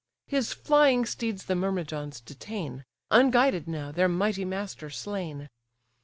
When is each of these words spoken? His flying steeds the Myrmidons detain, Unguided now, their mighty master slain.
His 0.25 0.51
flying 0.51 1.05
steeds 1.05 1.45
the 1.45 1.53
Myrmidons 1.53 2.21
detain, 2.21 2.85
Unguided 3.11 3.67
now, 3.67 3.91
their 3.91 4.09
mighty 4.09 4.45
master 4.45 4.89
slain. 4.89 5.47